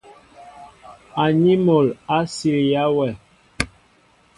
[1.23, 3.07] Aní mol a silya wɛ.